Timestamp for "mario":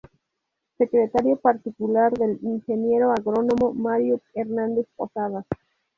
3.75-4.19